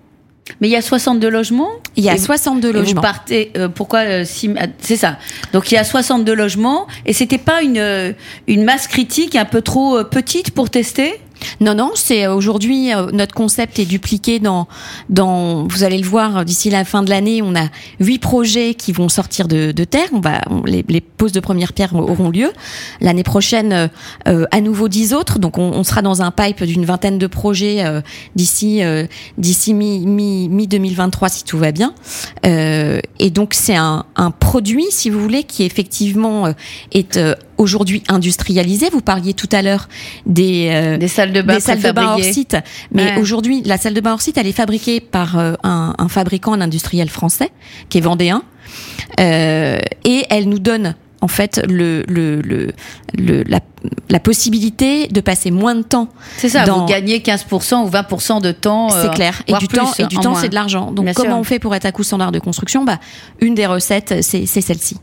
Mais 0.61 0.67
il 0.67 0.71
y 0.71 0.75
a 0.75 0.81
62 0.83 1.27
logements. 1.27 1.69
Il 1.95 2.03
y 2.03 2.09
a 2.09 2.13
Et 2.13 2.17
vous- 2.17 2.25
62 2.25 2.69
et 2.69 2.71
Vous 2.71 2.77
logements. 2.79 3.01
partez. 3.01 3.51
euh, 3.57 3.67
pourquoi 3.67 3.99
euh, 4.01 4.23
ah, 4.59 4.67
C'est 4.79 4.95
ça. 4.95 5.17
Donc 5.53 5.71
il 5.71 5.75
y 5.75 5.77
a 5.77 5.83
62 5.83 6.33
logements 6.35 6.85
et 7.07 7.13
c'était 7.13 7.39
pas 7.39 7.63
une 7.63 7.79
euh, 7.79 8.13
une 8.47 8.63
masse 8.63 8.87
critique 8.87 9.35
un 9.35 9.45
peu 9.45 9.61
trop 9.63 9.97
euh, 9.97 10.03
petite 10.03 10.51
pour 10.51 10.69
tester? 10.69 11.19
Non, 11.59 11.75
non, 11.75 11.91
c'est 11.95 12.27
aujourd'hui 12.27 12.91
notre 13.13 13.33
concept 13.33 13.79
est 13.79 13.85
dupliqué 13.85 14.39
dans 14.39 14.67
dans. 15.09 15.67
Vous 15.67 15.83
allez 15.83 15.97
le 15.97 16.07
voir 16.07 16.45
d'ici 16.45 16.69
la 16.69 16.85
fin 16.85 17.03
de 17.03 17.09
l'année, 17.09 17.41
on 17.41 17.55
a 17.55 17.67
huit 17.99 18.19
projets 18.19 18.73
qui 18.73 18.91
vont 18.91 19.09
sortir 19.09 19.47
de, 19.47 19.71
terre. 19.83 20.09
Les, 20.65 20.83
les, 20.87 21.01
poses 21.01 21.31
de 21.31 21.39
première 21.39 21.73
pierre 21.73 21.95
auront 21.95 22.29
lieu 22.29 22.51
l'année 23.01 23.23
prochaine. 23.23 23.89
à 24.25 24.61
nouveau 24.61 24.87
dix 24.87 25.13
autres, 25.13 25.39
donc 25.39 25.57
on, 25.57 25.83
sera 25.83 26.01
dans 26.01 26.21
un 26.21 26.31
pipe 26.31 26.63
d'une 26.63 26.85
vingtaine 26.85 27.17
de 27.17 27.27
projets 27.27 27.83
d'ici 28.35 28.81
d'ici 29.37 29.73
mi 29.73 30.05
mi 30.05 30.49
mi 30.49 30.67
2023 30.67 31.29
si 31.29 31.43
tout 31.43 31.57
va 31.57 31.71
bien. 31.71 31.93
et 32.43 33.29
donc 33.31 33.53
c'est 33.53 33.75
un 33.75 34.05
produit, 34.39 34.85
si 34.89 35.09
vous 35.09 35.21
voulez, 35.21 35.43
qui 35.43 35.63
effectivement 35.63 36.53
est 36.91 37.19
aujourd'hui 37.57 38.03
industrialisé. 38.07 38.89
Vous 38.89 39.01
parliez 39.01 39.33
tout 39.33 39.49
à 39.51 39.61
l'heure 39.61 39.87
des, 40.25 40.69
euh, 40.71 40.97
des 40.97 41.07
salles 41.07 41.33
de 41.33 41.41
bain, 41.41 41.55
des 41.55 41.59
salles 41.59 41.81
de 41.81 41.91
bain 41.91 42.13
hors 42.13 42.23
site, 42.23 42.57
mais 42.91 43.17
aujourd'hui 43.17 43.61
la 43.63 43.77
salle 43.77 43.93
de 43.93 44.01
bain 44.01 44.13
hors 44.13 44.21
site, 44.21 44.37
elle 44.37 44.47
est 44.47 44.51
fabriquée 44.51 44.99
par 44.99 45.37
euh, 45.37 45.53
un, 45.63 45.93
un, 45.97 46.09
fabricant, 46.09 46.53
un 46.53 46.61
industriel 46.61 47.09
français 47.09 47.51
qui 47.89 47.97
est 47.97 48.01
vendéen, 48.01 48.43
euh, 49.19 49.79
et 50.03 50.25
elle 50.29 50.49
nous 50.49 50.59
donne 50.59 50.95
en 51.21 51.27
fait 51.27 51.61
le, 51.67 52.03
le, 52.07 52.41
le, 52.41 52.71
le 53.17 53.43
la, 53.43 53.59
la, 54.09 54.19
possibilité 54.19 55.07
de 55.07 55.21
passer 55.21 55.49
moins 55.49 55.75
de 55.75 55.81
temps. 55.81 56.09
C'est 56.37 56.49
ça, 56.49 56.65
dans... 56.65 56.81
vous 56.81 56.85
gagnez 56.85 57.19
15% 57.19 57.85
ou 57.85 57.89
20% 57.89 58.41
de 58.41 58.51
temps. 58.51 58.89
C'est 58.89 59.11
clair. 59.11 59.41
Et 59.47 59.53
du, 59.53 59.67
temps, 59.67 59.91
et 59.97 60.05
du 60.05 60.17
temps, 60.17 60.35
c'est 60.35 60.49
de 60.49 60.55
l'argent. 60.55 60.91
Donc, 60.91 61.05
Bien 61.05 61.13
comment 61.13 61.31
sûr. 61.31 61.39
on 61.39 61.43
fait 61.43 61.59
pour 61.59 61.73
être 61.73 61.85
à 61.85 61.91
coût 61.91 62.03
standard 62.03 62.31
de 62.31 62.39
construction? 62.39 62.83
Bah, 62.83 62.99
Une 63.39 63.55
des 63.55 63.65
recettes, 63.65 64.21
c'est 64.21 64.45
celle-ci. 64.45 64.97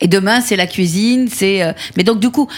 Et 0.00 0.08
demain, 0.08 0.40
c'est 0.40 0.56
la 0.56 0.66
cuisine, 0.66 1.28
c'est. 1.30 1.62
Euh... 1.62 1.72
Mais 1.96 2.04
donc, 2.04 2.20
du 2.20 2.30
coup, 2.30 2.48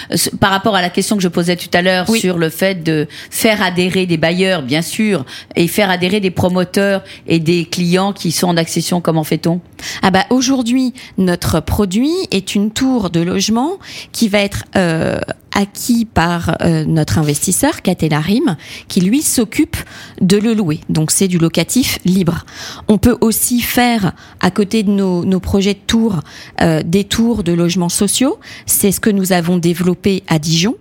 par 0.40 0.50
rapport 0.50 0.74
à 0.74 0.82
la 0.82 0.90
question 0.90 1.16
que 1.16 1.22
je 1.22 1.28
posais 1.28 1.56
tout 1.56 1.70
à 1.72 1.82
l'heure 1.82 2.06
oui. 2.08 2.20
sur 2.20 2.38
le 2.38 2.50
fait 2.50 2.82
de 2.82 3.06
faire 3.30 3.62
adhérer 3.62 4.06
des 4.06 4.16
bailleurs, 4.16 4.62
bien 4.62 4.82
sûr, 4.82 5.24
et 5.54 5.68
faire 5.68 5.90
adhérer 5.90 6.20
des 6.20 6.30
promoteurs 6.30 7.02
et 7.26 7.38
des 7.38 7.64
clients 7.64 8.12
qui 8.12 8.32
sont 8.32 8.48
en 8.48 8.56
accession, 8.56 9.00
comment 9.00 9.24
fait-on? 9.24 9.60
Ah 10.02 10.10
bah 10.10 10.24
aujourd'hui, 10.30 10.94
notre 11.16 11.60
produit 11.60 12.14
est 12.30 12.54
une 12.54 12.70
tour 12.72 13.10
de 13.10 13.20
logement 13.20 13.78
qui 14.12 14.28
va 14.28 14.40
être 14.40 14.64
euh, 14.76 15.20
acquis 15.54 16.04
par 16.04 16.56
euh, 16.62 16.84
notre 16.84 17.18
investisseur, 17.18 17.82
Catelarim, 17.82 18.56
qui 18.88 19.00
lui 19.00 19.22
s'occupe 19.22 19.76
de 20.20 20.36
le 20.36 20.54
louer. 20.54 20.80
Donc 20.88 21.10
c'est 21.10 21.28
du 21.28 21.38
locatif 21.38 21.98
libre. 22.04 22.44
On 22.88 22.98
peut 22.98 23.16
aussi 23.20 23.60
faire, 23.60 24.12
à 24.40 24.50
côté 24.50 24.82
de 24.82 24.90
nos, 24.90 25.40
projets 25.40 25.74
de 25.74 25.78
tours, 25.86 26.20
euh, 26.60 26.82
des 26.84 27.04
tours 27.04 27.42
de 27.42 27.52
logements 27.52 27.88
sociaux. 27.88 28.38
C'est 28.66 28.92
ce 28.92 29.00
que 29.00 29.10
nous 29.10 29.32
avons 29.32 29.58
développé 29.58 30.22
à 30.28 30.38
Dijon. 30.38 30.76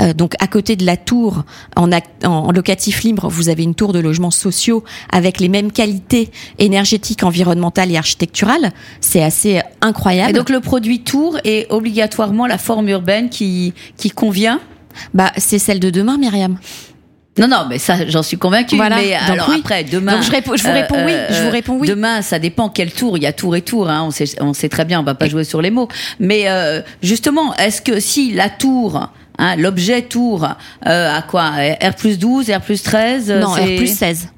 Euh, 0.00 0.12
donc 0.12 0.34
à 0.40 0.46
côté 0.46 0.76
de 0.76 0.84
la 0.84 0.96
tour, 0.96 1.44
en, 1.76 1.88
locatif 2.52 3.02
libre, 3.02 3.28
vous 3.28 3.48
avez 3.48 3.62
une 3.62 3.74
tour 3.74 3.92
de 3.92 3.98
logements 3.98 4.30
sociaux 4.30 4.84
avec 5.10 5.40
les 5.40 5.48
mêmes 5.48 5.72
qualités 5.72 6.30
énergétiques, 6.58 7.22
environnementales 7.22 7.90
et 7.90 7.96
architecturales. 7.96 8.72
C'est 9.00 9.22
assez 9.22 9.60
incroyable. 9.80 10.34
Donc 10.34 10.50
le 10.50 10.60
produit 10.60 11.00
tour 11.00 11.38
est 11.44 11.66
obligatoirement 11.70 12.46
la 12.46 12.58
forme 12.58 12.88
urbaine 12.88 13.30
qui, 13.30 13.72
qui 13.96 14.09
convient 14.14 14.60
Bah, 15.14 15.32
c'est 15.36 15.58
celle 15.58 15.80
de 15.80 15.90
demain, 15.90 16.18
Myriam. 16.18 16.58
Non, 17.38 17.48
non, 17.48 17.66
mais 17.68 17.78
ça, 17.78 18.06
j'en 18.08 18.22
suis 18.22 18.36
convaincue. 18.36 18.76
Voilà. 18.76 18.96
Mais 18.96 19.12
Donc, 19.12 19.30
alors 19.30 19.48
oui. 19.48 19.56
après, 19.60 19.84
demain. 19.84 20.12
Donc, 20.14 20.24
je, 20.24 20.30
réponds, 20.30 20.56
je 20.56 20.64
vous 20.64 20.72
réponds 20.72 20.96
euh, 20.96 21.06
oui. 21.06 21.14
Je 21.30 21.42
vous 21.42 21.50
réponds 21.50 21.78
oui. 21.78 21.88
Demain, 21.88 22.22
ça 22.22 22.38
dépend 22.38 22.68
quel 22.68 22.92
tour. 22.92 23.16
Il 23.16 23.22
y 23.22 23.26
a 23.26 23.32
tour 23.32 23.56
et 23.56 23.62
tour. 23.62 23.88
Hein, 23.88 24.02
on, 24.04 24.10
sait, 24.10 24.24
on 24.40 24.52
sait 24.52 24.68
très 24.68 24.84
bien. 24.84 25.00
On 25.00 25.04
va 25.04 25.14
pas 25.14 25.28
jouer 25.28 25.44
sur 25.44 25.62
les 25.62 25.70
mots. 25.70 25.88
Mais 26.18 26.48
euh, 26.48 26.82
justement, 27.02 27.54
est-ce 27.56 27.80
que 27.80 28.00
si 28.00 28.32
la 28.32 28.48
tour 28.48 29.10
Hein, 29.42 29.56
l'objet 29.56 30.02
tour 30.02 30.44
euh, 30.44 31.16
à 31.16 31.22
quoi 31.22 31.52
R 31.82 31.94
plus 31.94 32.18
12, 32.18 32.50
R 32.50 32.60
plus 32.60 32.82
13 32.82 33.30
Non, 33.30 33.52
R 33.54 33.76
plus 33.76 33.86
16. 33.86 34.28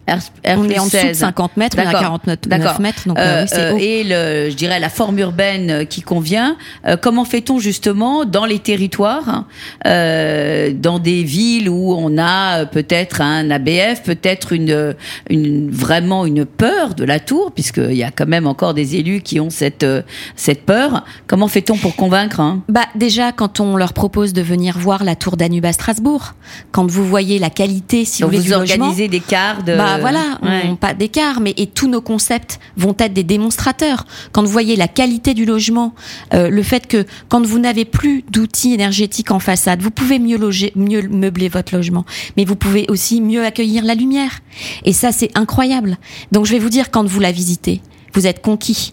On 0.45 0.69
est 0.69 0.78
en 0.78 0.87
dessous 0.87 0.97
16. 0.97 1.09
de 1.09 1.12
50 1.14 1.57
mètres, 1.57 1.76
on 1.78 1.83
est 1.83 1.87
à 1.87 1.92
49 1.92 2.78
mètres. 2.81 3.02
Donc, 3.07 3.19
euh, 3.19 3.45
oui, 3.52 3.59
euh, 3.59 3.76
et 3.78 4.04
le, 4.04 4.50
je 4.50 4.57
dirais 4.57 4.81
la 4.81 4.88
forme 4.88 5.19
urbaine 5.19 5.87
qui 5.87 6.02
convient. 6.02 6.57
Euh, 6.87 6.97
comment 7.00 7.25
fait-on 7.25 7.59
justement 7.59 8.25
dans 8.25 8.45
les 8.45 8.59
territoires, 8.59 9.45
euh, 9.87 10.73
dans 10.75 10.99
des 10.99 11.23
villes 11.23 11.69
où 11.69 11.95
on 11.95 12.19
a 12.19 12.66
peut-être 12.66 13.21
un 13.21 13.50
ABF, 13.50 14.02
peut-être 14.04 14.52
une, 14.52 14.95
une 15.31 15.71
vraiment 15.71 16.26
une 16.26 16.45
peur 16.45 16.95
de 16.95 17.04
la 17.04 17.21
tour, 17.21 17.52
puisqu'il 17.52 17.95
y 17.95 18.04
a 18.04 18.11
quand 18.11 18.26
même 18.26 18.47
encore 18.47 18.75
des 18.75 18.97
élus 18.97 19.21
qui 19.21 19.40
ont 19.40 19.50
cette 19.50 19.87
cette 20.37 20.64
peur. 20.64 21.04
Comment 21.26 21.49
fait-on 21.49 21.76
pour 21.76 21.97
convaincre 21.97 22.40
hein? 22.40 22.62
Bah 22.69 22.87
déjà 22.95 23.33
quand 23.33 23.61
on 23.61 23.76
leur 23.76 23.92
propose 23.92 24.33
de 24.33 24.42
venir 24.42 24.78
voir 24.78 25.04
la 25.04 25.14
tour 25.14 25.37
Danube 25.37 25.64
à 25.64 25.73
Strasbourg, 25.73 26.35
quand 26.71 26.90
vous 26.90 27.07
voyez 27.07 27.38
la 27.38 27.50
qualité, 27.50 28.04
si 28.04 28.23
Donc 28.23 28.33
vous 28.33 28.37
voulez, 28.38 28.49
vous 28.49 28.54
organisez 28.54 29.09
logement, 29.09 29.11
des 29.11 29.21
quarts 29.21 29.62
de. 29.62 29.76
bah 29.76 29.99
voilà, 30.02 30.38
Ouais. 30.42 30.62
on- 30.71 30.76
pas 30.76 30.94
d'écart, 30.94 31.40
mais 31.40 31.54
et 31.56 31.66
tous 31.66 31.88
nos 31.88 32.00
concepts 32.00 32.59
vont 32.76 32.94
être 32.99 33.12
des 33.14 33.25
démonstrateurs. 33.25 34.04
Quand 34.32 34.42
vous 34.42 34.50
voyez 34.50 34.76
la 34.76 34.88
qualité 34.88 35.35
du 35.35 35.44
logement, 35.44 35.94
euh, 36.35 36.50
le 36.50 36.62
fait 36.62 36.87
que 36.87 37.04
quand 37.28 37.44
vous 37.47 37.59
n'avez 37.59 37.85
plus 37.85 38.25
d'outils 38.30 38.75
énergétiques 38.75 39.30
en 39.30 39.38
façade, 39.38 39.80
vous 39.82 39.90
pouvez 39.90 40.18
mieux 40.18 40.37
loger, 40.38 40.73
mieux 40.76 41.02
meubler 41.09 41.49
votre 41.49 41.75
logement, 41.75 42.04
mais 42.37 42.44
vous 42.44 42.56
pouvez 42.56 42.87
aussi 42.88 43.21
mieux 43.21 43.44
accueillir 43.44 43.85
la 43.85 43.94
lumière. 43.94 44.40
Et 44.85 44.92
ça, 44.92 45.12
c'est 45.12 45.30
incroyable. 45.37 45.97
Donc, 46.32 46.47
je 46.47 46.52
vais 46.52 46.59
vous 46.59 46.71
dire, 46.71 46.90
quand 46.90 47.04
vous 47.06 47.21
la 47.21 47.32
visitez, 47.32 47.80
vous 48.14 48.26
êtes 48.26 48.42
conquis. 48.42 48.92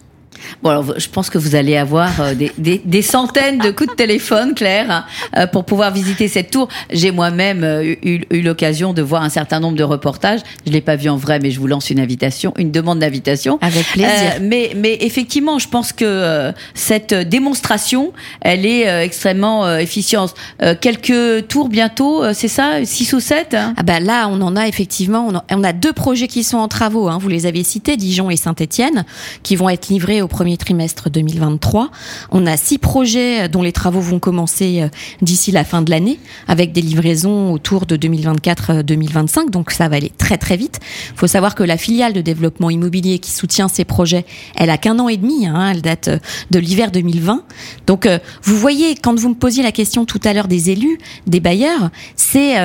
Bon, 0.64 0.70
alors, 0.70 1.00
je 1.00 1.10
pense 1.10 1.30
que 1.30 1.38
vous 1.38 1.56
allez 1.56 1.78
avoir 1.78 2.22
euh, 2.22 2.34
des, 2.34 2.52
des, 2.58 2.82
des 2.84 3.02
centaines 3.02 3.58
de 3.60 3.72
coups 3.72 3.90
de 3.90 3.96
téléphone, 3.96 4.54
Claire, 4.56 5.08
euh, 5.38 5.48
pour 5.48 5.66
pouvoir 5.66 5.92
visiter 5.92 6.28
cette 6.28 6.52
tour. 6.52 6.68
J'ai 6.92 7.12
moi-même 7.12 7.64
euh, 7.64 7.84
eu, 7.84 8.22
eu 8.30 8.42
l'occasion 8.42 8.94
de 8.94 9.02
voir 9.02 9.24
un 9.24 9.30
certain 9.30 9.60
nombre 9.60 9.78
de 9.78 9.84
reportages. 9.84 10.42
Je 10.66 10.72
l'ai 10.72 10.82
pas 10.82 10.96
vu 10.96 11.10
en 11.10 11.18
vrai, 11.18 11.40
mais 11.40 11.52
je 11.52 11.60
vous 11.60 11.68
lance 11.68 11.90
une 11.90 12.00
invitation, 12.00 12.54
une 12.58 12.72
demande 12.72 13.00
d'invitation. 13.00 13.60
Avec 13.62 13.86
plaisir. 13.88 14.10
Euh, 14.12 14.40
mais, 14.42 14.72
mais 14.76 14.98
effectivement, 15.02 15.60
je 15.60 15.68
pense 15.68 15.94
que 15.94 16.52
cette 16.74 17.14
démonstration, 17.14 18.14
elle 18.42 18.66
est 18.66 19.04
extrêmement 19.04 19.78
efficiente. 19.78 20.34
Quelques 20.82 21.48
tours 21.48 21.70
bientôt, 21.70 22.24
c'est 22.34 22.48
ça, 22.48 22.86
six 22.86 23.12
ou 23.14 23.20
sept 23.20 23.54
hein? 23.54 23.74
Ah 23.78 23.84
bah 23.84 24.00
là, 24.00 24.28
on 24.30 24.42
en 24.42 24.56
a 24.56 24.68
effectivement, 24.68 25.28
on 25.30 25.60
on 25.60 25.64
a 25.64 25.74
deux 25.74 25.94
projets 25.94 26.28
qui 26.28 26.44
sont 26.44 26.58
en 26.58 26.68
travaux. 26.68 27.10
Hein, 27.10 27.18
vous 27.20 27.28
les 27.28 27.46
avez 27.46 27.64
cités, 27.64 27.98
Dijon 27.98 28.30
et 28.30 28.38
Saint-Étienne, 28.38 29.04
qui 29.44 29.56
vont 29.56 29.68
être 29.70 29.90
livrés 29.90 30.22
au 30.22 30.28
premier 30.30 30.56
trimestre 30.56 31.10
2023. 31.10 31.92
On 32.32 32.46
a 32.46 32.56
six 32.56 32.78
projets 32.78 33.50
dont 33.50 33.62
les 33.62 33.74
travaux 33.74 34.00
vont 34.00 34.20
commencer 34.20 34.82
euh, 34.84 34.88
d'ici 35.22 35.52
la 35.52 35.66
fin 35.66 35.82
de 35.82 35.90
l'année, 35.92 36.20
avec 36.48 36.72
des 36.72 36.82
livraisons 36.82 37.52
autour 37.52 37.86
de 37.86 37.98
2024-2025. 37.98 39.50
Donc 39.50 39.72
ça 39.72 39.90
va 39.90 39.98
aller 39.98 40.12
très 40.18 40.38
très 40.38 40.56
vite. 40.56 40.80
Il 41.14 41.18
faut 41.18 41.28
savoir 41.28 41.56
que 41.56 41.64
la 41.64 41.76
filiale 41.78 42.14
de 42.14 42.22
développement 42.22 42.70
immobilier 42.70 43.20
qui 43.20 43.32
soutient 43.32 43.68
ces 43.68 43.84
projets, 43.84 44.26
elle 44.56 44.70
a 44.70 44.78
qu'un 44.78 44.98
an 45.00 45.10
et 45.10 45.18
demi. 45.18 45.48
Hein, 45.48 45.72
elle 45.74 45.82
date 45.82 46.08
euh, 46.08 46.20
de 46.52 46.60
l'hiver 46.60 46.92
2020. 46.92 47.44
Donc 47.88 48.06
euh, 48.06 48.20
vous 48.44 48.58
voyez, 48.58 48.96
quand 48.96 49.20
vous 49.20 49.30
me 49.30 49.36
posiez 49.36 49.64
la 49.64 49.72
question 49.72 50.06
tout 50.06 50.22
à 50.24 50.34
l'heure 50.34 50.48
des 50.48 50.70
élus, 50.70 50.98
des 51.28 51.40
bailleurs, 51.40 51.90
c'est 52.16 52.56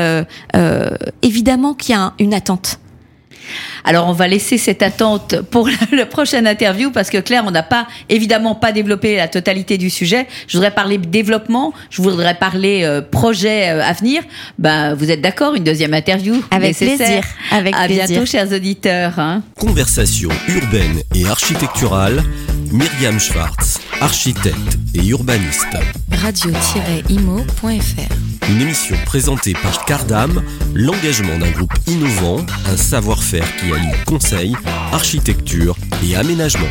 évidemment 1.23 1.75
qu'il 1.75 1.95
y 1.95 1.99
a 1.99 2.03
un- 2.03 2.13
une 2.19 2.35
attente. 2.35 2.79
Alors 3.85 4.09
on 4.09 4.13
va 4.13 4.29
laisser 4.29 4.59
cette 4.59 4.83
attente 4.83 5.41
pour 5.51 5.69
la 5.93 6.07
prochaine 6.07 6.47
interview 6.47 6.91
parce 6.91 7.11
que 7.11 7.19
Claire, 7.19 7.45
on 7.47 7.51
n'a 7.51 7.63
pas 7.63 7.87
évidemment 8.09 8.55
pas 8.55 8.73
développé 8.73 9.17
la 9.17 9.29
totalité 9.29 9.79
du 9.79 9.91
sujet. 9.91 10.27
Je 10.49 10.57
voudrais 10.57 10.71
parler 10.71 10.99
développement, 10.99 11.73
je 11.91 12.03
voudrais 12.03 12.35
parler 12.35 12.83
euh, 12.85 13.01
projet 13.03 13.71
euh, 13.71 13.83
à 13.83 13.93
venir. 13.93 14.23
Ben 14.59 14.95
vous 14.95 15.11
êtes 15.11 15.21
d'accord 15.21 15.55
Une 15.55 15.65
deuxième 15.65 15.95
interview 15.95 16.43
Avec 16.51 16.69
nécessaire? 16.81 16.97
plaisir, 16.97 17.25
avec 17.51 17.75
à 17.75 17.85
plaisir. 17.87 18.07
bientôt, 18.07 18.27
chers 18.27 18.53
auditeurs. 18.53 19.19
hein. 19.19 19.43
Conversation 19.59 20.31
urbaine 20.49 21.01
et 21.15 21.27
architecturale, 21.27 22.23
Myriam 22.75 23.21
Schwartz, 23.21 23.79
architecte 24.01 24.79
et 24.95 25.07
urbaniste. 25.07 25.77
radio-imo.fr 26.11 27.71
Une 28.51 28.61
émission 28.63 28.97
présentée 29.07 29.53
par 29.53 29.85
Cardam, 29.85 30.43
l'engagement 30.75 31.39
d'un 31.39 31.53
groupe 31.53 31.73
innovant, 31.87 32.45
un 32.67 32.77
savoir-faire 32.77 33.47
qui 33.59 33.73
allie 33.73 33.97
conseil, 34.07 34.57
architecture 34.91 35.77
et 36.03 36.17
aménagement. 36.17 36.67